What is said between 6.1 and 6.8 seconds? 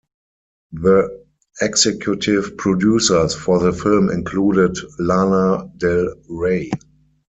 Rey.